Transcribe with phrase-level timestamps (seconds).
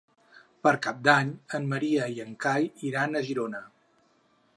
[0.67, 1.29] Per Cap d'Any
[1.59, 3.61] en Maria i en Cai iran a Girona.